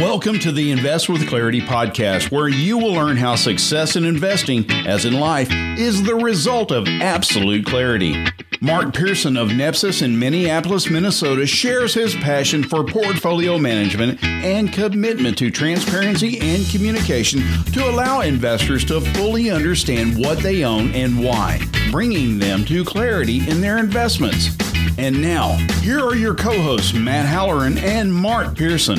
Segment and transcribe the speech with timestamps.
[0.00, 4.64] Welcome to the Invest with Clarity podcast, where you will learn how success in investing,
[4.86, 8.24] as in life, is the result of absolute clarity.
[8.62, 15.36] Mark Pearson of Nepsis in Minneapolis, Minnesota shares his passion for portfolio management and commitment
[15.36, 17.42] to transparency and communication
[17.74, 23.46] to allow investors to fully understand what they own and why, bringing them to clarity
[23.46, 24.56] in their investments.
[24.98, 28.98] And now, here are your co hosts, Matt Halloran and Mark Pearson.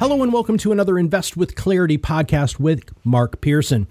[0.00, 3.86] Hello, and welcome to another Invest with Clarity podcast with Mark Pearson.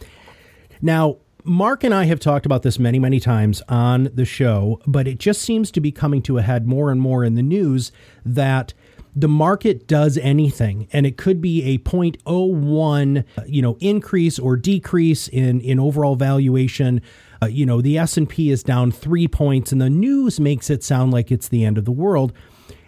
[0.81, 5.07] Now, Mark and I have talked about this many, many times on the show, but
[5.07, 7.91] it just seems to be coming to a head more and more in the news
[8.25, 8.73] that
[9.15, 15.27] the market does anything and it could be a 0.01 you know increase or decrease
[15.27, 16.99] in in overall valuation
[17.43, 21.11] uh, you know the S&P is down 3 points and the news makes it sound
[21.11, 22.33] like it's the end of the world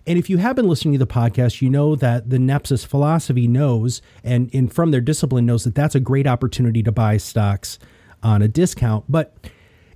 [0.08, 3.48] and if you have been listening to the podcast, you know that the Nepsis philosophy
[3.48, 7.80] knows and, and from their discipline knows that that's a great opportunity to buy stocks
[8.22, 9.06] on a discount.
[9.10, 9.36] But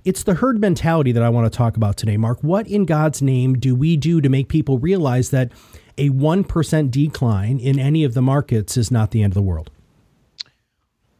[0.04, 2.42] it's the herd mentality that I want to talk about today, Mark.
[2.42, 5.52] What in God's name do we do to make people realize that
[5.96, 9.70] a 1% decline in any of the markets is not the end of the world?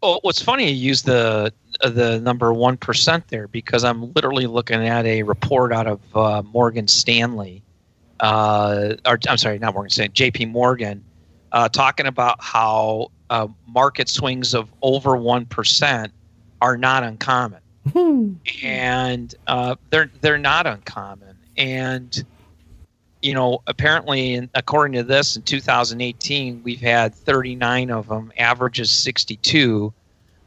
[0.03, 4.86] Oh, what's funny, you use the the number one percent there because I'm literally looking
[4.86, 7.62] at a report out of uh, Morgan Stanley,
[8.20, 10.47] uh, or I'm sorry, not Morgan Stanley, J.P.
[10.47, 11.05] Morgan,
[11.53, 16.12] uh, talking about how uh, market swings of over one percent
[16.61, 17.61] are not uncommon,
[18.62, 22.25] and uh, they're they're not uncommon, and
[23.22, 29.92] you know, apparently, according to this, in 2018, we've had 39 of them, averages 62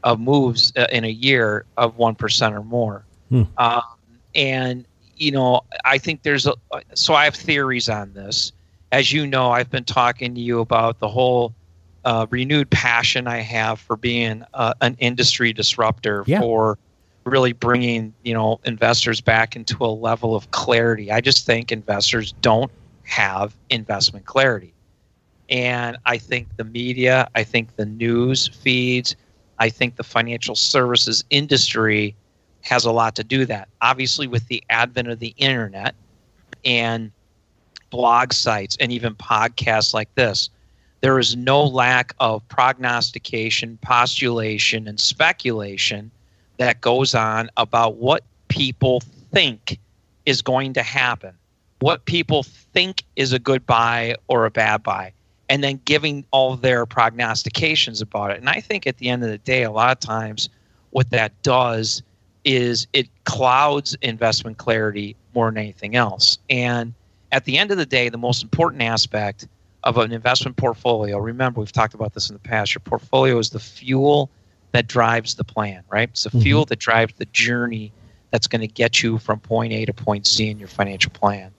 [0.04, 3.04] of moves uh, in a year of 1% or more.
[3.30, 3.42] Hmm.
[3.58, 3.82] Um,
[4.34, 6.54] and, you know, I think there's a,
[6.94, 8.52] so I have theories on this.
[8.92, 11.54] As you know, I've been talking to you about the whole
[12.04, 16.40] uh, renewed passion I have for being uh, an industry disruptor, yeah.
[16.40, 16.78] for
[17.24, 21.10] really bringing you know investors back into a level of clarity.
[21.10, 22.70] I just think investors don't
[23.04, 24.74] have investment clarity.
[25.48, 29.14] And I think the media, I think the news feeds,
[29.58, 32.14] I think the financial services industry
[32.62, 33.68] has a lot to do that.
[33.82, 35.94] Obviously, with the advent of the internet
[36.64, 37.12] and
[37.90, 40.50] blog sites and even podcasts like this,
[41.00, 46.10] there is no lack of prognostication, postulation, and speculation
[46.56, 49.78] that goes on about what people think
[50.24, 51.34] is going to happen,
[51.80, 55.12] what people think is a good buy or a bad buy,
[55.48, 58.38] and then giving all their prognostications about it.
[58.38, 60.48] And I think at the end of the day, a lot of times
[60.90, 62.02] what that does
[62.44, 66.38] is it clouds investment clarity more than anything else.
[66.48, 66.94] And
[67.32, 69.48] at the end of the day, the most important aspect
[69.82, 73.50] of an investment portfolio, remember, we've talked about this in the past, your portfolio is
[73.50, 74.30] the fuel
[74.72, 76.08] that drives the plan, right?
[76.08, 76.40] It's the mm-hmm.
[76.40, 77.92] fuel that drives the journey
[78.30, 81.52] that's going to get you from point A to point Z in your financial plan.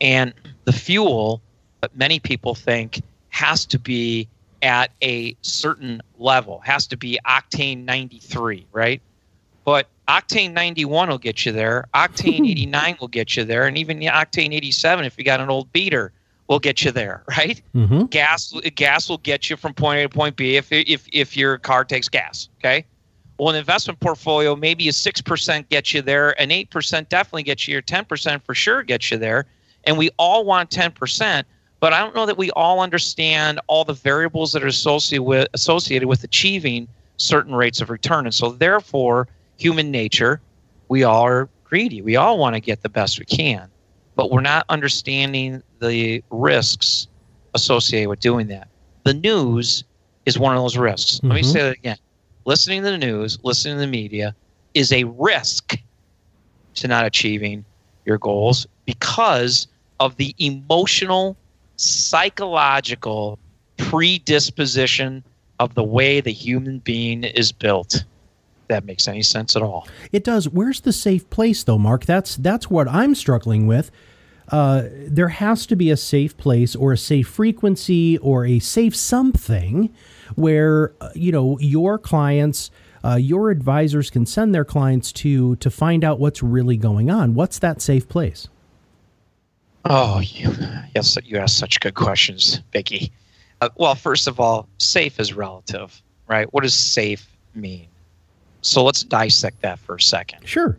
[0.00, 0.34] And
[0.64, 1.42] the fuel
[1.80, 3.02] that many people think
[3.34, 4.28] has to be
[4.62, 9.02] at a certain level, has to be octane 93, right?
[9.64, 13.98] But octane 91 will get you there, octane 89 will get you there, and even
[13.98, 16.12] the octane 87 if you got an old beater
[16.46, 17.60] will get you there, right?
[17.74, 18.04] Mm-hmm.
[18.04, 21.58] Gas gas will get you from point A to point B if if if your
[21.58, 22.48] car takes gas.
[22.60, 22.84] Okay.
[23.36, 27.42] Well, an investment portfolio, maybe a six percent gets you there, an eight percent definitely
[27.42, 29.46] gets you here, ten percent for sure gets you there,
[29.82, 31.48] and we all want ten percent.
[31.84, 35.48] But I don't know that we all understand all the variables that are associated with
[35.52, 39.28] associated with achieving certain rates of return, and so therefore,
[39.58, 40.40] human nature,
[40.88, 42.00] we all are greedy.
[42.00, 43.68] We all want to get the best we can
[44.16, 47.08] but we're not understanding the risks
[47.54, 48.68] associated with doing that.
[49.04, 49.84] The news
[50.26, 51.16] is one of those risks.
[51.16, 51.28] Mm-hmm.
[51.28, 51.50] Let me mm-hmm.
[51.50, 51.98] say that again.
[52.44, 54.34] Listening to the news, listening to the media
[54.74, 55.78] is a risk
[56.74, 57.64] to not achieving
[58.04, 59.66] your goals because
[60.00, 61.36] of the emotional,
[61.76, 63.38] psychological
[63.76, 65.24] predisposition
[65.58, 68.04] of the way the human being is built
[68.68, 69.86] that makes any sense at all.
[70.12, 70.48] It does.
[70.48, 72.06] Where's the safe place though, Mark?
[72.06, 73.90] That's that's what I'm struggling with.
[74.48, 78.94] Uh, there has to be a safe place or a safe frequency or a safe
[78.94, 79.92] something
[80.34, 82.70] where uh, you know your clients
[83.02, 87.34] uh, your advisors can send their clients to to find out what's really going on
[87.34, 88.48] what's that safe place
[89.86, 90.50] oh you,
[90.94, 93.12] yes you ask such good questions Vicky.
[93.60, 97.88] Uh, well first of all safe is relative right what does safe mean
[98.64, 100.48] so let's dissect that for a second.
[100.48, 100.78] Sure.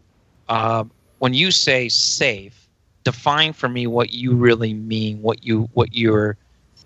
[0.50, 0.86] Uh,
[1.20, 2.68] when you say safe,
[3.04, 6.36] define for me what you really mean, what you what you're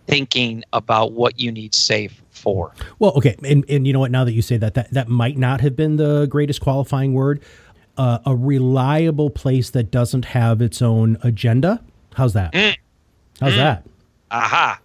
[0.07, 2.73] thinking about what you need safe for.
[2.99, 4.11] Well, okay, and and you know what?
[4.11, 7.41] Now that you say that, that that might not have been the greatest qualifying word.
[7.97, 11.81] Uh, a reliable place that doesn't have its own agenda.
[12.13, 12.51] How's that?
[12.53, 12.75] Mm.
[13.39, 13.57] How's Mm.
[13.57, 13.83] that?
[14.31, 14.79] Aha.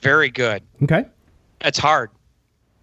[0.00, 0.62] Very good.
[0.82, 1.04] Okay.
[1.60, 2.10] That's hard.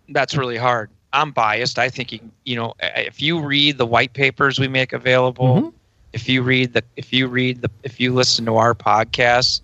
[0.09, 0.89] That's really hard.
[1.13, 1.77] I'm biased.
[1.77, 5.73] I think you, you know if you read the white papers we make available, Mhm.
[6.13, 9.61] if you read the if you read the if you listen to our podcasts,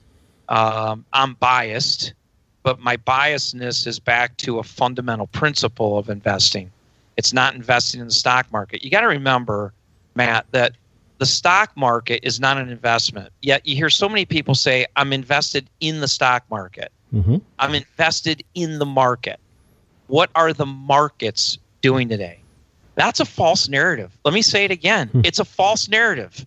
[0.50, 2.14] um, I'm biased,
[2.64, 6.70] but my biasness is back to a fundamental principle of investing.
[7.16, 8.84] It's not investing in the stock market.
[8.84, 9.74] You got to remember,
[10.16, 10.74] Matt, that
[11.18, 13.32] the stock market is not an investment.
[13.42, 17.38] Yet you hear so many people say, "I'm invested in the stock market." Mm-hmm.
[17.60, 19.40] I'm invested in the market.
[20.08, 22.40] What are the markets doing today?
[22.96, 24.18] That's a false narrative.
[24.26, 25.10] Let me say it again.
[25.10, 25.22] Hmm.
[25.24, 26.46] It's a false narrative.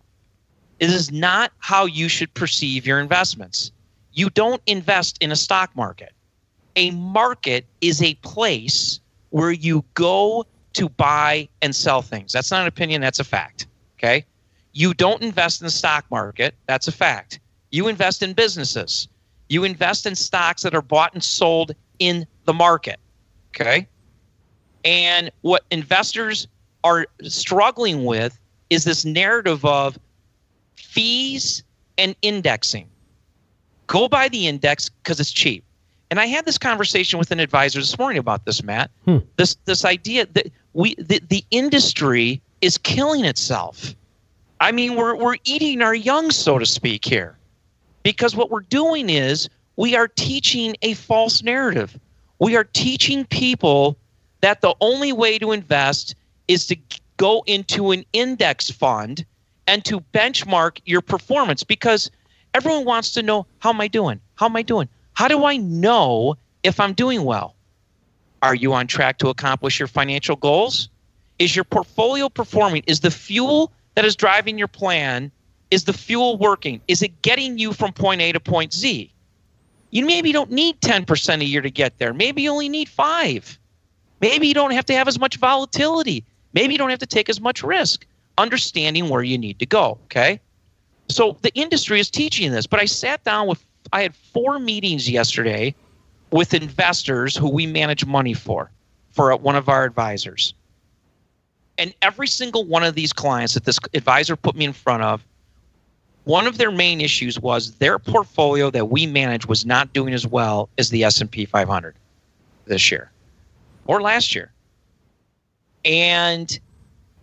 [0.80, 3.70] It is not how you should perceive your investments.
[4.12, 6.12] You don't invest in a stock market.
[6.76, 8.98] A market is a place
[9.30, 12.32] where you go to buy and sell things.
[12.32, 13.66] That's not an opinion, that's a fact.
[13.98, 14.24] Okay?
[14.72, 16.54] You don't invest in the stock market.
[16.66, 17.40] That's a fact.
[17.70, 19.08] You invest in businesses.
[19.48, 22.98] You invest in stocks that are bought and sold in the market.
[23.48, 23.86] Okay.
[24.84, 26.46] And what investors
[26.84, 28.38] are struggling with
[28.70, 29.98] is this narrative of
[30.76, 31.62] fees
[31.98, 32.88] and indexing.
[33.86, 35.64] Go buy the index because it's cheap.
[36.10, 38.90] And I had this conversation with an advisor this morning about this, Matt.
[39.04, 39.18] Hmm.
[39.36, 43.94] This this idea that we the, the industry is killing itself.
[44.60, 47.36] I mean, we're we're eating our young, so to speak, here.
[48.02, 51.98] Because what we're doing is we are teaching a false narrative.
[52.38, 53.96] We are teaching people
[54.42, 56.14] that the only way to invest
[56.48, 56.76] is to
[57.16, 59.24] go into an index fund
[59.66, 62.10] and to benchmark your performance because
[62.54, 64.20] everyone wants to know how am I doing?
[64.34, 64.88] How am I doing?
[65.12, 67.54] How do I know if I'm doing well?
[68.42, 70.88] Are you on track to accomplish your financial goals?
[71.38, 72.82] Is your portfolio performing?
[72.86, 75.30] Is the fuel that is driving your plan
[75.70, 76.80] is the fuel working?
[76.88, 79.12] Is it getting you from point A to point Z?
[79.90, 82.12] You maybe don't need 10% a year to get there.
[82.12, 83.58] Maybe you only need 5.
[84.20, 86.24] Maybe you don't have to have as much volatility.
[86.52, 88.06] Maybe you don't have to take as much risk.
[88.38, 90.40] Understanding where you need to go, okay?
[91.08, 95.10] So the industry is teaching this, but I sat down with I had four meetings
[95.10, 95.74] yesterday
[96.30, 98.70] with investors who we manage money for
[99.10, 100.54] for one of our advisors.
[101.80, 105.24] And every single one of these clients that this advisor put me in front of
[106.24, 110.26] one of their main issues was their portfolio that we manage was not doing as
[110.26, 111.96] well as the S&P 500
[112.66, 113.10] this year
[113.86, 114.52] or last year.
[115.86, 116.60] And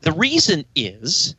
[0.01, 1.35] the reason is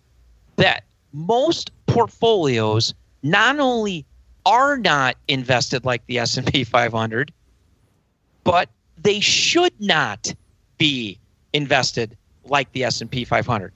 [0.55, 2.95] that most portfolios
[3.25, 4.07] not only
[4.47, 7.33] are not invested like the S&P 500
[8.45, 10.33] but they should not
[10.79, 11.19] be
[11.53, 12.17] invested
[12.51, 13.73] like the S&P 500.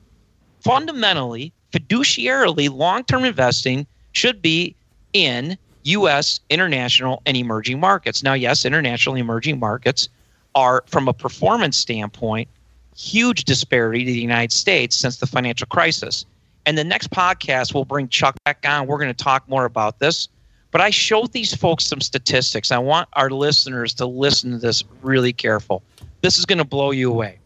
[0.60, 4.74] Fundamentally, fiduciarily, long-term investing should be
[5.12, 8.22] in US, international and emerging markets.
[8.22, 10.08] Now, yes, international emerging markets
[10.54, 12.48] are from a performance standpoint
[12.96, 16.26] huge disparity to the United States since the financial crisis.
[16.66, 18.86] And the next podcast we'll bring Chuck back on.
[18.86, 20.28] We're going to talk more about this.
[20.70, 22.70] But I showed these folks some statistics.
[22.70, 25.82] I want our listeners to listen to this really careful.
[26.22, 27.38] This is going to blow you away.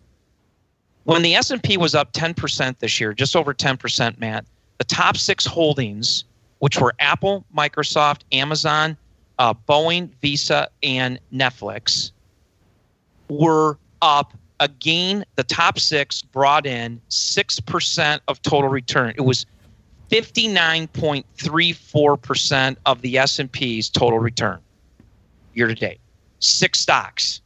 [1.06, 4.44] When the S&P was up 10% this year, just over 10%, Matt,
[4.78, 6.24] the top 6 holdings,
[6.58, 8.96] which were Apple, Microsoft, Amazon,
[9.38, 12.10] uh, Boeing, Visa, and Netflix,
[13.28, 15.24] were up again.
[15.36, 19.14] The top 6 brought in 6% of total return.
[19.16, 19.46] It was
[20.10, 24.58] 59.34% of the S&P's total return
[25.54, 26.00] year to date.
[26.40, 27.42] Six stocks.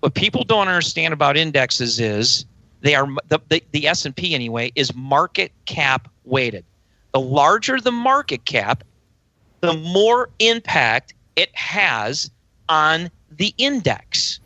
[0.00, 2.46] What people don't understand about indexes is
[2.80, 6.64] they are the, the, the S&P anyway is market cap weighted.
[7.12, 8.84] The larger the market cap,
[9.60, 12.30] the more impact it has
[12.68, 14.40] on the index.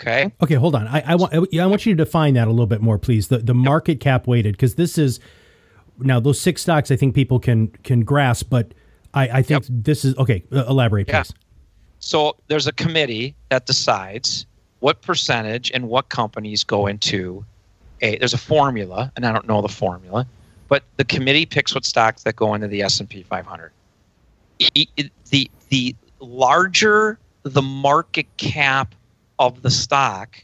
[0.00, 0.32] Okay?
[0.42, 0.86] Okay, hold on.
[0.86, 3.28] I, I want I want you to define that a little bit more, please.
[3.28, 5.20] The the market cap weighted, because this is
[5.98, 6.90] now those six stocks.
[6.90, 8.72] I think people can can grasp, but
[9.12, 10.44] I, I think this is okay.
[10.52, 11.22] Uh, elaborate, Yeah.
[11.24, 11.34] please.
[11.98, 14.46] So there's a committee that decides
[14.78, 17.44] what percentage and what companies go into
[18.00, 20.26] a there's a formula and I don't know the formula,
[20.68, 23.72] but the committee picks what stocks that go into the S&P 500.
[24.58, 28.94] E- e- the the larger the market cap
[29.38, 30.42] of the stock,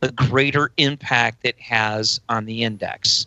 [0.00, 3.26] the greater impact it has on the index.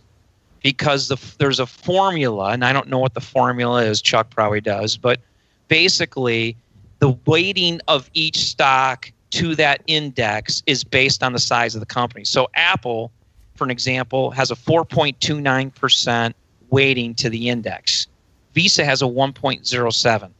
[0.61, 4.61] Because the, there's a formula, and I don't know what the formula is, Chuck probably
[4.61, 5.19] does, but
[5.67, 6.55] basically,
[6.99, 11.85] the weighting of each stock to that index is based on the size of the
[11.85, 12.23] company.
[12.23, 13.11] So Apple,
[13.63, 16.33] for an example, has a 4.29%
[16.69, 18.07] weighting to the index.
[18.53, 20.31] Visa has a 1.07.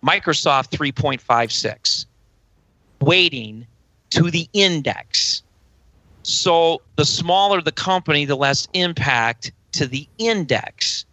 [0.00, 2.06] Microsoft 3.56.
[3.00, 3.66] Weighting
[4.10, 5.42] to the index.
[6.22, 11.04] So the smaller the company, the less impact to the index.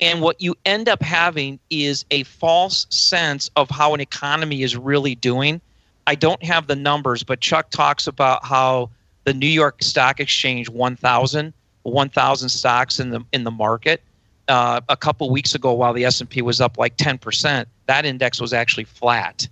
[0.00, 4.76] And what you end up having is a false sense of how an economy is
[4.76, 5.60] really doing.
[6.06, 8.90] I don't have the numbers, but Chuck talks about how
[9.24, 11.52] the New York Stock Exchange 1000,
[11.82, 14.02] 1000 stocks in the in the market
[14.48, 18.52] uh, a couple weeks ago while the S&P was up like 10%, that index was
[18.52, 19.48] actually flat.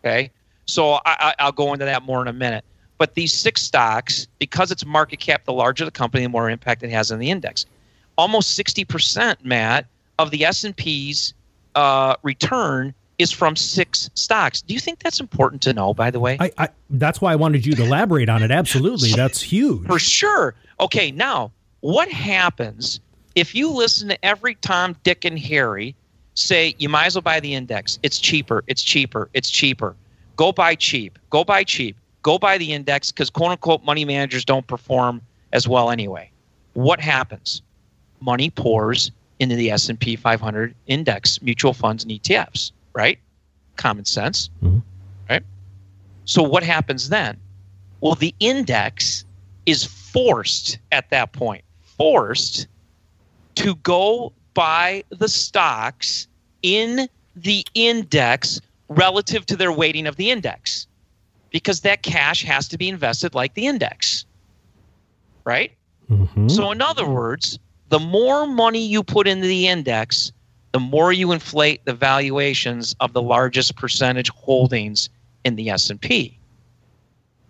[0.00, 0.30] Okay?
[0.66, 2.64] So I, I'll go into that more in a minute.
[2.98, 6.82] But these six stocks, because it's market cap, the larger the company, the more impact
[6.82, 7.64] it has on the index.
[8.16, 9.86] Almost 60%, Matt,
[10.18, 11.32] of the S&P's
[11.76, 14.62] uh, return is from six stocks.
[14.62, 16.36] Do you think that's important to know, by the way?
[16.40, 18.50] I, I, that's why I wanted you to elaborate on it.
[18.50, 19.10] Absolutely.
[19.16, 19.86] That's huge.
[19.86, 20.54] For sure.
[20.78, 23.00] Okay, now, what happens
[23.34, 25.96] if you listen to every Tom, Dick, and Harry
[26.34, 27.98] say, you might as well buy the index?
[28.04, 29.96] It's cheaper, it's cheaper, it's cheaper.
[30.36, 34.44] Go buy cheap, go buy cheap go buy the index because quote unquote money managers
[34.44, 35.22] don't perform
[35.52, 36.30] as well anyway.
[36.74, 37.62] What happens?
[38.20, 43.20] Money pours into the S&P 500 index mutual funds and ETFs, right?
[43.76, 44.80] Common sense, mm-hmm.
[45.30, 45.44] right?
[46.24, 47.38] So what happens then?
[48.00, 49.24] Well, the index
[49.66, 52.66] is forced at that point, forced
[53.54, 56.26] to go buy the stocks
[56.62, 60.88] in the index relative to their weighting of the index
[61.50, 64.24] because that cash has to be invested like the index.
[65.44, 65.72] Right?
[66.10, 66.48] Mm-hmm.
[66.48, 70.32] So, in other words, the more money you put into the index,
[70.78, 75.10] the more you inflate the valuations of the largest percentage holdings
[75.44, 76.38] in the S&P.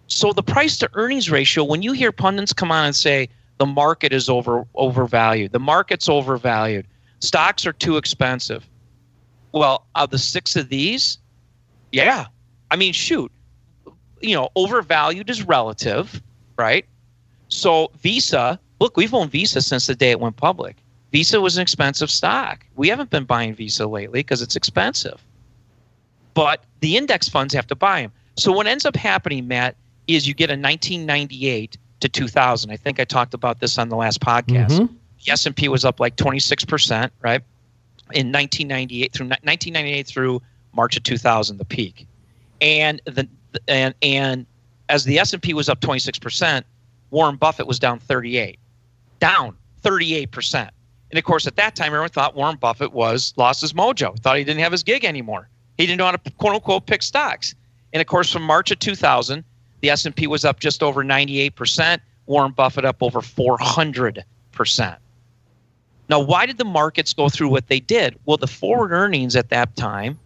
[0.06, 3.66] So the price to earnings ratio when you hear pundits come on and say the
[3.66, 6.86] market is over overvalued, the market's overvalued,
[7.20, 8.66] stocks are too expensive.
[9.52, 11.18] Well, of the 6 of these,
[11.92, 12.28] yeah.
[12.70, 13.30] I mean, shoot,
[14.22, 16.22] you know, overvalued is relative,
[16.56, 16.86] right?
[17.48, 20.76] So Visa, look, we've owned Visa since the day it went public.
[21.12, 22.64] Visa was an expensive stock.
[22.76, 25.22] We haven't been buying Visa lately because it's expensive.
[26.34, 28.12] But the index funds have to buy them.
[28.36, 29.74] So what ends up happening, Matt,
[30.06, 32.70] is you get a 1998 to 2000.
[32.70, 34.70] I think I talked about this on the last podcast.
[34.70, 34.94] Mm-hmm.
[35.24, 37.42] The S&P was up like 26%, right?
[38.12, 40.42] In 1998 through 1998 through
[40.74, 42.06] March of 2000, the peak.
[42.60, 43.28] And the
[43.66, 44.46] and and
[44.88, 46.62] as the S&P was up 26%,
[47.10, 48.58] Warren Buffett was down 38.
[49.20, 50.70] Down 38%.
[51.10, 54.36] And of course, at that time, everyone thought Warren Buffett was lost his mojo, thought
[54.36, 55.48] he didn't have his gig anymore.
[55.76, 57.54] He didn't know how to quote unquote pick stocks.
[57.92, 59.44] And of course, from March of 2000,
[59.80, 64.96] the S&P was up just over 98%, Warren Buffett up over 400%.
[66.10, 68.18] Now, why did the markets go through what they did?
[68.26, 70.18] Well, the forward earnings at that time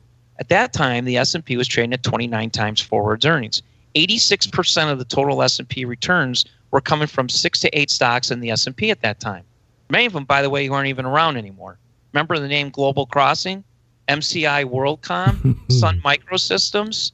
[0.43, 3.63] at that time, the S&P was trading at 29 times forwards earnings.
[3.95, 8.51] 86% of the total S&P returns were coming from 6 to 8 stocks in the
[8.51, 9.45] S&P at that time.
[9.93, 11.79] Many of them, by the way, who aren't even around anymore.
[12.15, 13.63] Remember the name Global Crossing,
[14.09, 17.13] MCI WorldCom, Sun Microsystems?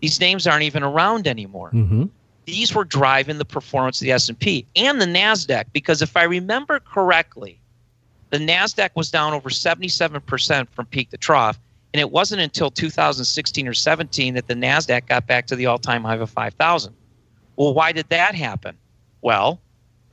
[0.00, 1.70] These names aren't even around anymore.
[1.72, 2.04] Mm-hmm.
[2.44, 6.80] These were driving the performance of the S&P and the Nasdaq because if I remember
[6.80, 7.58] correctly,
[8.28, 11.58] the Nasdaq was down over 77% from peak to trough
[11.94, 15.78] and it wasn't until 2016 or 17 that the NASDAQ got back to the all
[15.78, 16.94] time high of 5,000.
[17.56, 18.76] Well, why did that happen?
[19.22, 19.60] Well,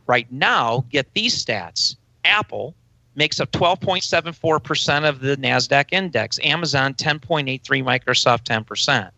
[0.08, 2.76] right now, get these stats Apple
[3.16, 9.10] makes up 12.74% of the NASDAQ index, Amazon 10.83, Microsoft 10%.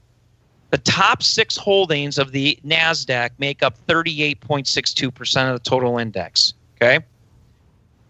[0.69, 6.53] The top six holdings of the NASDAQ make up 38.62% of the total index.
[6.79, 7.03] Okay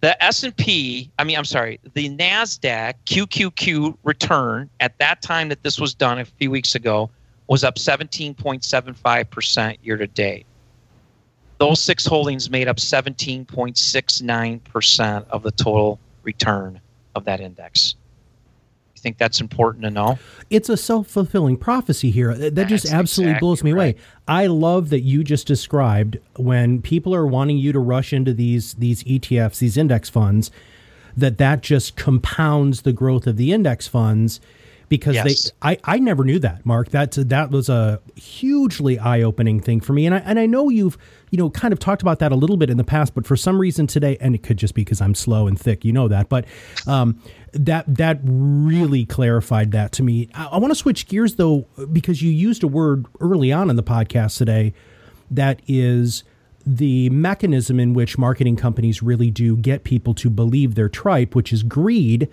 [0.01, 5.79] the S&P, I mean, I'm sorry, the NASDAQ QQQ return at that time that this
[5.79, 7.09] was done a few weeks ago
[7.47, 10.45] was up 17.75% year to date.
[11.57, 16.81] Those six holdings made up 17.69% of the total return
[17.15, 17.95] of that index.
[18.95, 20.17] You think that's important to know?
[20.49, 22.33] It's a self fulfilling prophecy here.
[22.33, 23.95] That that's just absolutely exactly blows me right.
[23.95, 24.03] away.
[24.27, 28.73] I love that you just described when people are wanting you to rush into these
[28.75, 30.49] these ETFs, these index funds,
[31.15, 34.41] that that just compounds the growth of the index funds
[34.89, 35.51] because Yes.
[35.51, 36.89] they I, I never knew that mark.
[36.89, 40.05] That's that was a hugely eye-opening thing for me.
[40.05, 40.97] And I, and I know you've
[41.31, 43.35] you know kind of talked about that a little bit in the past but for
[43.35, 46.07] some reason today and it could just be because i'm slow and thick you know
[46.07, 46.45] that but
[46.87, 50.29] um, that that really clarified that to me.
[50.33, 53.75] I, I want to switch gears though because you used a word early on in
[53.75, 54.73] the podcast today
[55.29, 56.23] that is
[56.65, 61.51] the mechanism in which marketing companies really do get people to believe their tripe which
[61.51, 62.29] is greed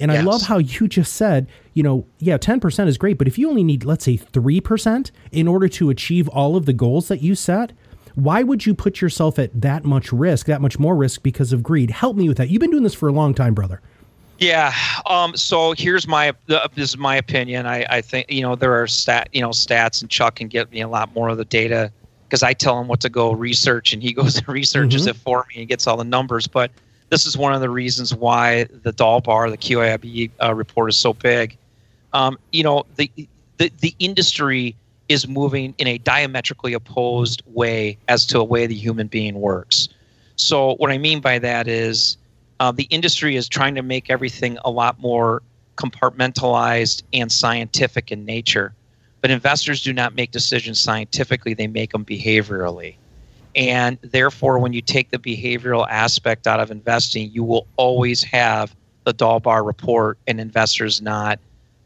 [0.00, 3.38] and I love how you just said, you know, yeah, 10% is great, but if
[3.38, 7.22] you only need, let's say, 3% in order to achieve all of the goals that
[7.22, 7.72] you set,
[8.14, 11.62] why would you put yourself at that much risk, that much more risk because of
[11.62, 11.90] greed?
[11.90, 12.48] Help me with that.
[12.48, 13.80] You've been doing this for a long time, brother.
[14.38, 14.72] Yeah.
[15.06, 17.66] Um, so here's my uh, this is my opinion.
[17.66, 20.70] I, I think you know there are stat you know stats and Chuck can get
[20.70, 21.92] me a lot more of the data
[22.24, 25.44] because I tell him what to go research and he goes and researches it for
[25.48, 26.46] me and gets all the numbers.
[26.46, 26.70] But
[27.10, 31.12] this is one of the reasons why the Dalbar, the QIB uh, report is so
[31.12, 31.56] big.
[32.12, 33.10] Um, you know the,
[33.58, 34.74] the the industry
[35.08, 39.88] is moving in a diametrically opposed way as to a way the human being works.
[40.36, 42.16] So what I mean by that is
[42.60, 45.42] uh, the industry is trying to make everything a lot more
[45.76, 48.74] compartmentalized and scientific in nature.
[49.20, 52.96] But investors do not make decisions scientifically, they make them behaviorally.
[53.58, 58.74] And therefore, when you take the behavioral aspect out of investing, you will always have
[59.02, 61.40] the Dalbar report and investors not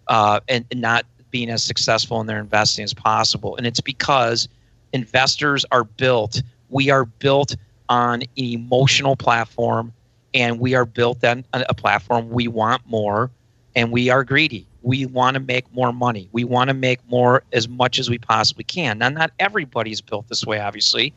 [0.09, 3.57] uh, and, and not being as successful in their investing as possible.
[3.57, 4.49] And it's because
[4.93, 6.43] investors are built.
[6.69, 7.57] We are built
[7.89, 9.95] on an emotional platform,
[10.35, 12.29] and we are built on a platform.
[12.29, 13.31] We want more,
[13.75, 14.67] and we are greedy.
[14.83, 16.29] We want to make more money.
[16.33, 18.99] We want to make more as much as we possibly can.
[18.99, 21.15] Now, not everybody's built this way, obviously,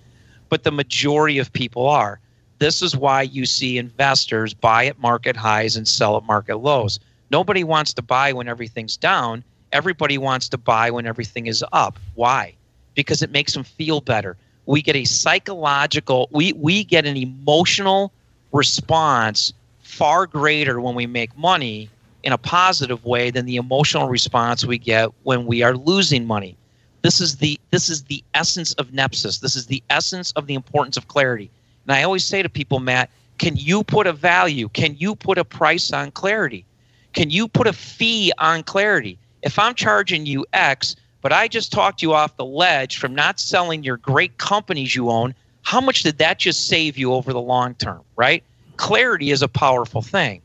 [0.49, 2.19] but the majority of people are.
[2.59, 6.99] This is why you see investors buy at market highs and sell at market lows.
[7.31, 9.43] Nobody wants to buy when everything's down.
[9.71, 11.99] Everybody wants to buy when everything is up.
[12.13, 12.55] Why?
[12.93, 14.37] Because it makes them feel better.
[14.67, 18.11] We get a psychological, we, we get an emotional
[18.51, 21.89] response far greater when we make money
[22.23, 26.57] in a positive way than the emotional response we get when we are losing money.
[27.05, 29.39] This is the this is the essence of Nepsis.
[29.39, 31.51] This is the essence of the importance of clarity.
[31.85, 34.69] And I always say to people, Matt, can you put a value?
[34.69, 36.65] Can you put a price on clarity?
[37.13, 39.19] Can you put a fee on clarity?
[39.43, 43.39] If I'm charging you X, but I just talked you off the ledge from not
[43.39, 47.39] selling your great companies you own, how much did that just save you over the
[47.39, 48.43] long term, right?
[48.77, 50.41] Clarity is a powerful thing.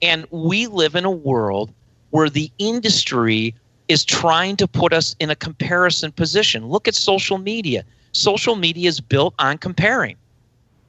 [0.00, 1.72] And we live in a world
[2.10, 3.56] where the industry
[3.88, 6.68] is trying to put us in a comparison position.
[6.68, 7.84] Look at social media.
[8.12, 10.16] Social media is built on comparing.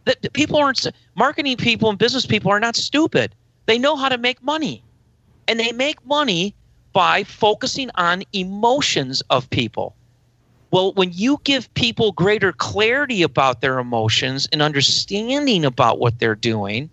[0.05, 3.33] That people aren't marketing people and business people are not stupid.
[3.65, 4.83] They know how to make money.
[5.47, 6.55] And they make money
[6.93, 9.95] by focusing on emotions of people.
[10.71, 16.35] Well, when you give people greater clarity about their emotions and understanding about what they're
[16.35, 16.89] doing,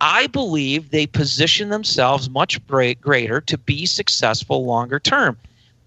[0.00, 5.36] I believe they position themselves much greater to be successful longer term.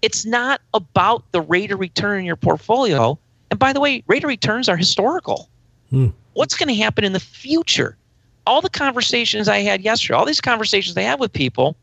[0.02, 3.18] It's not about the rate of return in your portfolio.
[3.50, 5.48] And by the way, rate of returns are historical.
[5.90, 6.08] Hmm.
[6.34, 7.96] What's going to happen in the future?
[8.46, 11.76] All the conversations I had yesterday, all these conversations I have with people,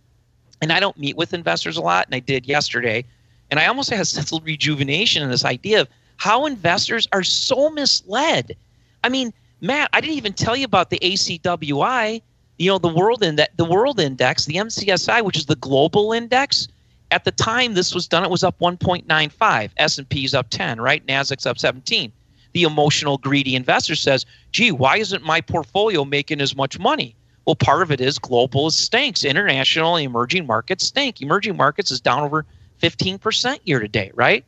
[0.61, 3.05] and I don't meet with investors a lot, and I did yesterday.
[3.49, 5.87] And I almost had a sense of rejuvenation in this idea of
[6.17, 8.55] how investors are so misled.
[9.03, 12.21] I mean, Matt, I didn't even tell you about the ACWI,
[12.57, 16.67] you know, the world index, the world index, the MCSI, which is the global index.
[17.11, 19.71] At the time this was done, it was up 1.95.
[19.77, 21.05] S&P's up 10, right?
[21.07, 22.11] Nasdaq's up 17.
[22.53, 27.55] The emotional greedy investor says, "Gee, why isn't my portfolio making as much money?" Well,
[27.55, 29.23] part of it is global stinks.
[29.23, 31.21] International and emerging markets stink.
[31.21, 32.45] Emerging markets is down over
[32.81, 34.45] 15% year to date, right?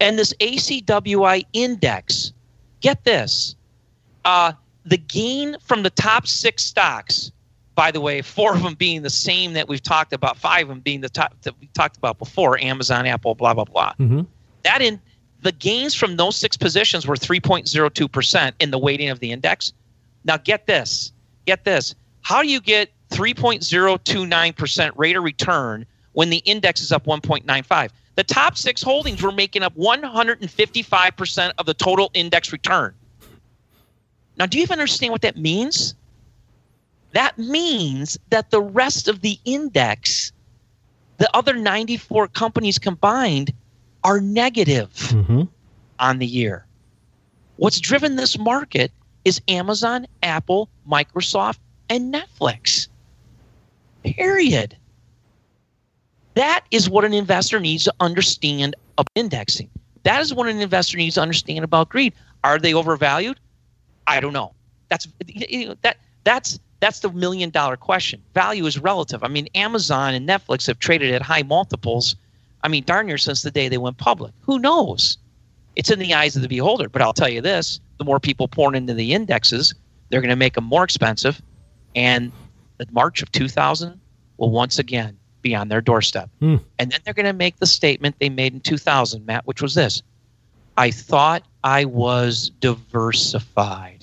[0.00, 2.32] And this ACWI index,
[2.80, 3.56] get this,
[4.26, 4.52] uh,
[4.84, 7.30] the gain from the top six stocks,
[7.76, 10.68] by the way, four of them being the same that we've talked about, five of
[10.68, 13.92] them being the top that we talked about before Amazon, Apple, blah, blah, blah.
[14.00, 14.22] Mm-hmm.
[14.64, 15.00] That in
[15.42, 19.72] the gains from those six positions were 3.02% in the weighting of the index.
[20.24, 21.12] Now, get this,
[21.46, 21.94] get this.
[22.22, 27.90] How do you get 3.029% rate of return when the index is up 1.95?
[28.16, 32.92] The top six holdings were making up 155% of the total index return.
[34.38, 35.94] Now, do you even understand what that means?
[37.12, 40.32] That means that the rest of the index,
[41.18, 43.52] the other 94 companies combined,
[44.04, 45.42] are negative Mm-hmm.
[45.98, 46.66] on the year.
[47.56, 48.92] What's driven this market
[49.24, 52.88] is Amazon, Apple, Microsoft, and Netflix.
[54.04, 54.76] Period.
[56.34, 59.70] That is what an investor needs to understand of indexing.
[60.02, 62.12] That is what an investor needs to understand about greed.
[62.44, 63.40] Are they overvalued?
[64.06, 64.54] I don't know.
[64.88, 65.08] That's
[65.82, 68.22] that that's that's the million dollar question.
[68.34, 69.24] Value is relative.
[69.24, 72.16] I mean, Amazon and Netflix have traded at high multiples.
[72.62, 74.32] I mean, darn near since the day they went public.
[74.42, 75.18] Who knows?
[75.76, 76.88] It's in the eyes of the beholder.
[76.88, 79.74] But I'll tell you this: the more people pour into the indexes,
[80.08, 81.40] they're going to make them more expensive,
[81.94, 82.32] and
[82.78, 83.98] the March of 2000
[84.36, 86.28] will once again be on their doorstep.
[86.40, 86.56] Hmm.
[86.78, 89.74] And then they're going to make the statement they made in 2000, Matt, which was
[89.74, 90.02] this:
[90.76, 93.95] I thought I was diversified.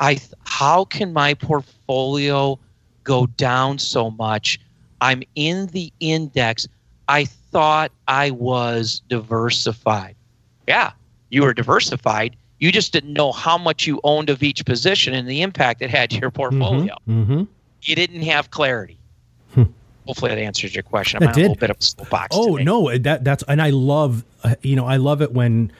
[0.00, 2.58] I th- how can my portfolio
[3.04, 4.60] go down so much?
[5.00, 6.66] I'm in the index.
[7.08, 10.14] I thought I was diversified.
[10.66, 10.92] Yeah,
[11.30, 12.36] you were diversified.
[12.58, 15.90] You just didn't know how much you owned of each position and the impact it
[15.90, 16.94] had to your portfolio.
[17.08, 17.44] Mm-hmm.
[17.82, 18.98] You didn't have clarity.
[19.54, 19.62] Hmm.
[20.06, 21.22] Hopefully that answers your question.
[21.22, 21.40] I'm That did.
[21.44, 22.28] a little bit of a soapbox.
[22.36, 22.64] Oh today.
[22.64, 25.70] no, that that's and I love uh, you know I love it when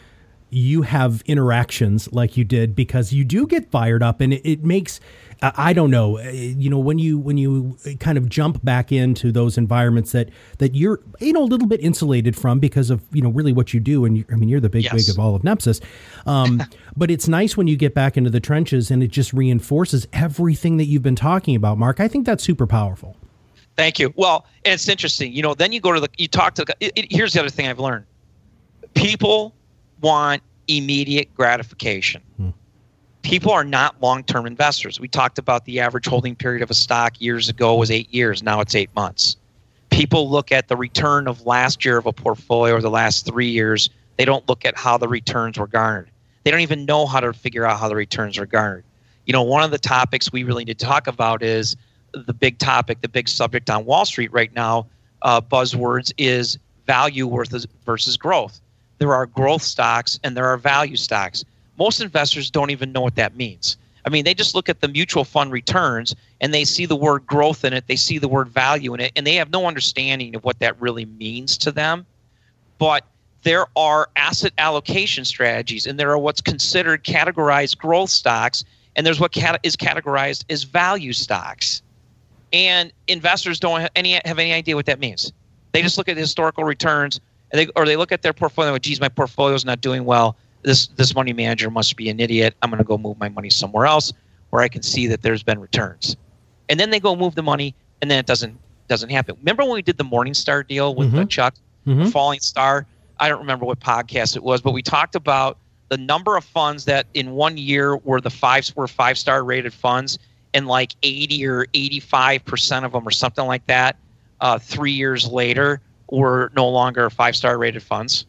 [0.51, 4.65] you have interactions like you did because you do get fired up and it, it
[4.65, 4.99] makes
[5.41, 9.31] I don't know uh, you know when you when you kind of jump back into
[9.31, 13.23] those environments that that you're you know a little bit insulated from because of you
[13.23, 14.95] know really what you do and you, I mean you're the big Yes.
[14.95, 15.81] wig of all of Nepsis,
[16.27, 16.63] um,
[16.97, 20.77] but it's nice when you get back into the trenches and it just reinforces everything
[20.79, 22.01] that you've been talking about, Mark.
[22.01, 23.17] I think that's super powerful.
[23.77, 24.13] Thank you.
[24.17, 25.33] Well, and it's interesting.
[25.33, 27.39] You know, then you go to the, you talk to the, it, it- here's the
[27.41, 28.07] other thing I've learned.
[28.95, 29.55] People
[30.01, 32.23] want immediate gratification.
[33.23, 34.99] People are not long term investors.
[35.01, 38.43] We talked about the average holding period of a stock years ago was eight years.
[38.43, 39.37] Now it's eight months.
[39.91, 43.49] People look at the return of last year of a portfolio or the last three
[43.49, 43.91] years.
[44.17, 46.11] They don't look at how the returns were garnered.
[46.45, 48.85] They don't even know how to figure out how the returns were garnered.
[49.27, 51.77] You know, one of the topics we really need to talk about is
[52.13, 54.87] the big topic, the big subject on Wall Street right now,
[55.23, 57.29] uh, buzzwords is value
[57.85, 58.61] versus growth.
[58.99, 61.45] There are growth stocks and there are value stocks.
[61.79, 63.77] Most investors don't even know what that means.
[64.05, 67.27] I mean, they just look at the mutual fund returns and they see the word
[67.27, 70.35] growth in it, they see the word value in it, and they have no understanding
[70.35, 72.07] of what that really means to them.
[72.79, 73.05] But
[73.43, 78.65] there are asset allocation strategies, and there are what's considered categorized growth stocks,
[78.97, 81.83] and there's what cat- is categorized as value stocks
[82.53, 85.33] and investors don't have any have any idea what that means.
[85.73, 88.75] They just look at historical returns, and they, or they look at their portfolio.
[88.75, 90.37] and, Geez, my portfolio's not doing well.
[90.63, 92.55] This this money manager must be an idiot.
[92.63, 94.13] I'm going to go move my money somewhere else
[94.51, 96.17] where I can see that there's been returns.
[96.69, 98.59] And then they go move the money, and then it doesn't
[98.89, 99.37] doesn't happen.
[99.41, 101.29] Remember when we did the Morningstar deal with Mhm.
[101.29, 101.55] Chuck,
[101.87, 102.11] Mhm.
[102.11, 102.87] Falling Star?
[103.21, 105.59] I don't remember what podcast it was, but we talked about
[105.91, 109.73] the number of funds that in one year were the five were five star rated
[109.73, 110.19] funds,
[110.55, 113.97] and like 80 or 85 percent of them or something like that,
[114.41, 115.81] uh, three years later
[116.11, 118.27] were no longer five star rated funds.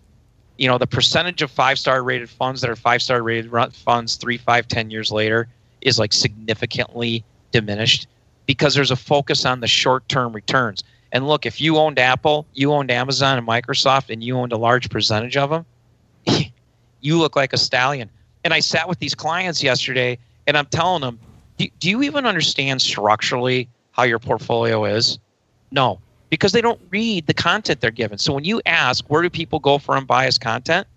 [0.58, 4.16] You know, the percentage of five star rated funds that are five star rated funds
[4.16, 5.48] three, five, ten years later
[5.82, 8.08] is like significantly diminished
[8.46, 10.84] because there's a focus on the short term returns.
[11.12, 14.58] And look, if you owned Apple, you owned Amazon and Microsoft, and you owned a
[14.58, 15.66] large percentage of them,
[17.02, 18.10] you look like a stallion.
[18.44, 21.20] And I sat with these clients yesterday, and I'm telling them,
[21.58, 25.20] do, do you even understand structurally how your portfolio is?
[25.72, 28.18] No, because they don't read the content they're given.
[28.18, 30.88] So when you ask, where do people go for unbiased content?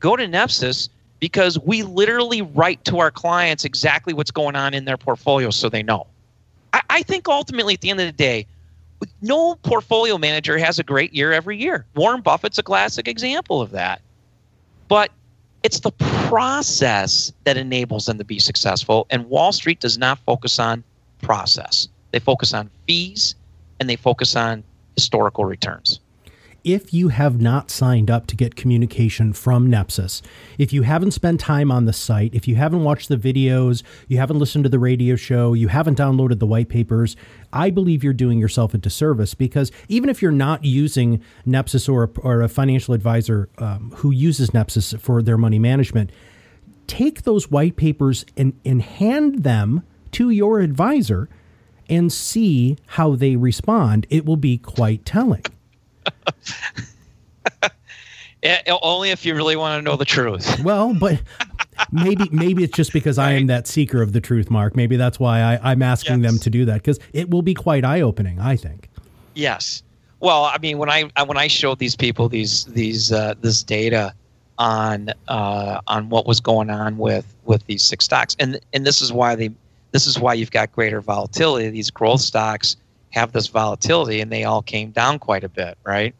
[0.00, 0.88] Go to Nepsis
[1.20, 5.68] because we literally write to our clients exactly what's going on in their portfolio so
[5.68, 6.06] they know.
[6.72, 8.46] I, I think ultimately, at the end of the day,
[9.22, 11.86] no portfolio manager has a great year every year.
[11.94, 14.00] Warren Buffett's a classic example of that.
[14.88, 15.10] But
[15.62, 19.06] it's the process that enables them to be successful.
[19.10, 20.84] And Wall Street does not focus on
[21.22, 23.34] process, they focus on fees
[23.80, 24.62] and they focus on
[24.96, 26.00] historical returns.
[26.64, 30.22] if you have not signed up to get communication from Nepsis,
[30.56, 34.16] if you haven't spent time on the site, if you haven't watched the videos, you
[34.16, 37.16] haven't listened to the radio show, you haven't downloaded the white papers,
[37.52, 42.10] I believe you're doing yourself a disservice because even if you're not using Nepsis or,
[42.22, 46.10] or a financial advisor um, who uses Nepsis for their money management,
[46.86, 51.28] take those white papers and, and hand them to your advisor
[51.88, 54.06] and see how they respond.
[54.10, 55.44] It will be quite telling.
[58.42, 60.60] Eh, only if you really want to know the truth.
[60.64, 61.18] Well, but
[61.90, 64.76] maybe maybe it's just because I am that seeker of the truth, Mark.
[64.76, 67.86] Maybe that's why I, I'm asking them to do that because it will be quite
[67.86, 68.38] eye opening.
[68.38, 68.90] I think.
[69.32, 69.82] Yes.
[70.20, 73.62] Well, I mean, when I I- when I showed these people these these uh, this
[73.62, 74.12] data
[74.58, 79.00] on uh, on what was going on with with these six stocks, and and this
[79.00, 79.50] is why they
[79.94, 81.70] this is why you've got greater volatility.
[81.70, 82.76] These growth stocks
[83.10, 86.12] have this volatility, and they all came down quite a bit, right?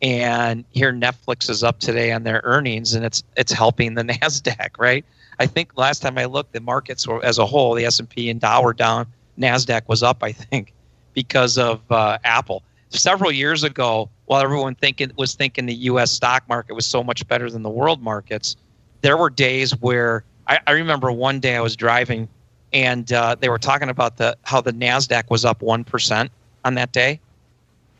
[0.00, 4.78] And here Netflix is up today on their earnings, and it's it's helping the Nasdaq,
[4.78, 5.04] right?
[5.40, 8.08] I think last time I looked, the markets were as a whole, the S and
[8.08, 9.08] P and Dow were down.
[9.36, 10.72] Nasdaq was up, I think,
[11.12, 12.62] because of uh, Apple.
[12.90, 16.12] Several years ago, while everyone thinking was thinking the U.S.
[16.12, 18.54] stock market was so much better than the world markets,
[19.00, 22.28] there were days where I, I remember one day I was driving,
[22.72, 26.30] and uh, they were talking about the how the Nasdaq was up one percent
[26.64, 27.20] on that day,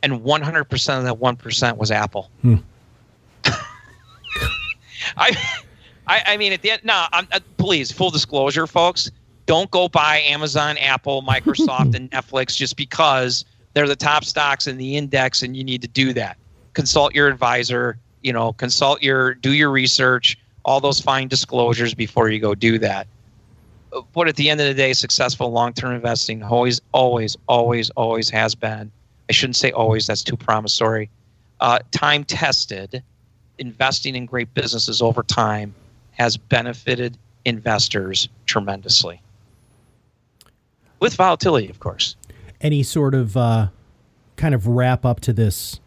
[0.02, 2.30] and 100 percent of that one percent was Apple.
[2.42, 2.56] Hmm.
[5.16, 5.36] I,
[6.06, 9.10] I, I mean, at the end, no, I'm, uh, please, full disclosure, folks,
[9.46, 14.76] don't go buy Amazon, Apple, Microsoft, and Netflix just because they're the top stocks in
[14.76, 16.36] the index, and you need to do that.
[16.74, 17.98] Consult your advisor.
[18.22, 22.78] You know, consult your, do your research, all those fine disclosures before you go do
[22.78, 23.06] that.
[24.12, 28.54] But at the end of the day, successful long-term investing always, always, always, always has
[28.54, 28.90] been.
[29.28, 30.06] I shouldn't say always.
[30.06, 31.10] That's too promissory.
[31.60, 33.02] Uh, time tested,
[33.58, 35.74] investing in great businesses over time
[36.12, 39.20] has benefited investors tremendously.
[41.00, 42.16] With volatility, of course
[42.60, 43.68] any sort of uh,
[44.36, 45.80] kind of wrap up to this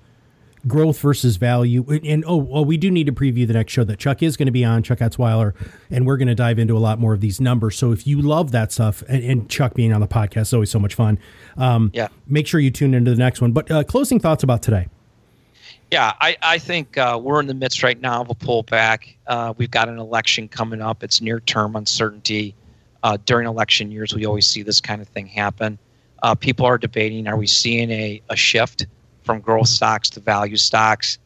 [0.68, 1.86] growth versus value.
[1.88, 4.38] And, and oh, well, we do need to preview the next show that Chuck is
[4.38, 5.54] going to be on, Chuck Etzweiler,
[5.90, 7.78] and we're going to dive into a lot more of these numbers.
[7.78, 10.72] So if you love that stuff, and, and Chuck being on the podcast is always
[10.72, 11.20] so much fun.
[11.58, 12.10] Um, yeah.
[12.28, 13.52] Make sure you tune into the next one.
[13.52, 14.88] But uh, closing thoughts about today.
[15.92, 19.16] Yeah, I, I think uh, we're in the midst right now of a pullback.
[19.26, 21.04] Uh, we've got an election coming up.
[21.04, 22.54] It's near term uncertainty.
[23.02, 25.80] Uh, during election years, we always see this kind of thing happen.
[26.22, 28.86] Uh, people are debating are we seeing a, a shift
[29.30, 31.20] from growth stocks to value stocks?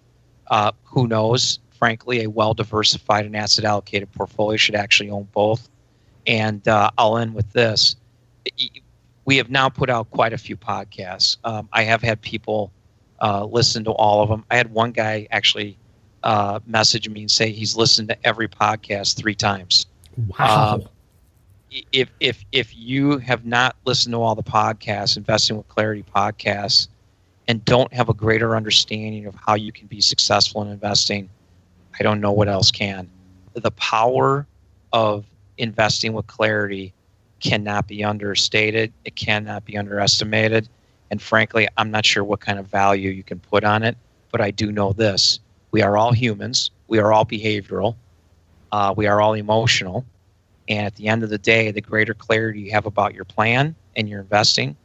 [0.47, 1.59] Uh, who knows?
[1.71, 5.69] Frankly, a well diversified and asset allocated portfolio should actually own both.
[6.27, 7.95] And uh, I'll end with this.
[9.23, 11.37] We have now put out quite a few podcasts.
[11.45, 12.73] Um, I have had people
[13.21, 14.43] uh, listen to all of them.
[14.51, 15.77] I had one guy actually
[16.23, 19.85] uh, message me and say he's listened to every podcast three times.
[20.37, 20.73] Wow.
[20.73, 20.83] Um,
[21.93, 26.89] if if if you have not listened to all the podcasts, investing with clarity podcasts,
[27.47, 31.29] and don't have a greater understanding of how you can be successful in investing,
[31.99, 33.09] I don't know what else can.
[33.53, 34.47] The power
[34.91, 35.25] of
[35.57, 36.93] investing with clarity
[37.39, 38.93] cannot be understated.
[39.05, 40.69] It cannot be underestimated.
[41.11, 43.97] And frankly, I'm not sure what kind of value you can put on it,
[44.31, 45.39] but I do know this.
[45.71, 46.71] We are all humans.
[46.87, 47.95] We are all behavioral.
[48.71, 50.05] Uh, we are all emotional.
[50.69, 53.75] And at the end of the day, the greater clarity you have about your plan
[53.95, 54.75] and your investing,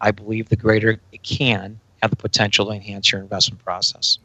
[0.00, 4.18] I believe the greater it can have the potential to enhance your investment process.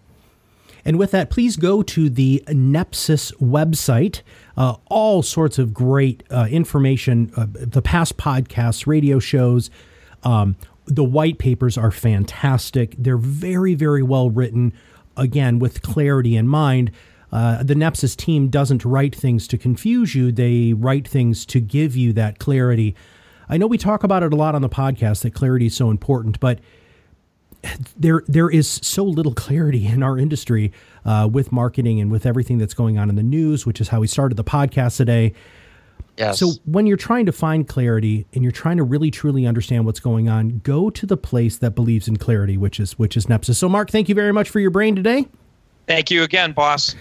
[0.83, 4.21] And with that, please go to the Nepsis website.
[4.57, 9.69] Uh, all sorts of great uh, information, uh, the past podcasts, radio shows.
[10.23, 12.95] Um, the white papers are fantastic.
[12.97, 14.73] They're very, very well written,
[15.15, 16.91] again, with clarity in mind.
[17.31, 21.95] Uh, the Nepsis team doesn't write things to confuse you, they write things to give
[21.95, 22.93] you that clarity.
[23.47, 25.89] I know we talk about it a lot on the podcast that clarity is so
[25.89, 26.59] important, but
[27.97, 30.71] there there is so little clarity in our industry
[31.05, 33.99] uh, with marketing and with everything that's going on in the news, which is how
[33.99, 35.33] we started the podcast today.
[36.17, 36.39] Yes.
[36.39, 39.99] So when you're trying to find clarity and you're trying to really truly understand what's
[39.99, 43.55] going on, go to the place that believes in clarity, which is which is Nepsis.
[43.55, 45.27] So Mark, thank you very much for your brain today.
[45.87, 46.95] Thank you again, boss.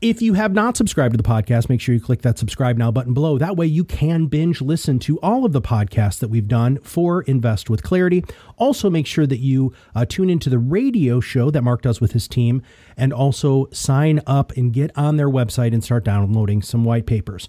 [0.00, 2.92] If you have not subscribed to the podcast, make sure you click that subscribe now
[2.92, 3.36] button below.
[3.36, 7.22] That way you can binge listen to all of the podcasts that we've done for
[7.22, 8.24] Invest with Clarity.
[8.58, 12.12] Also, make sure that you uh, tune into the radio show that Mark does with
[12.12, 12.62] his team
[12.96, 17.48] and also sign up and get on their website and start downloading some white papers.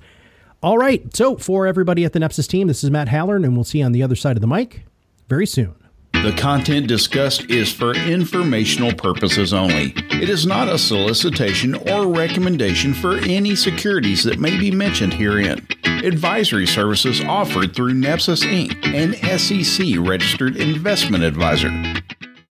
[0.63, 1.15] All right.
[1.15, 3.85] So, for everybody at the Nepsis team, this is Matt Halloran, and we'll see you
[3.85, 4.85] on the other side of the mic
[5.27, 5.75] very soon.
[6.13, 9.93] The content discussed is for informational purposes only.
[10.11, 15.65] It is not a solicitation or recommendation for any securities that may be mentioned herein.
[15.85, 21.69] Advisory services offered through Nepsis Inc., an SEC registered investment advisor.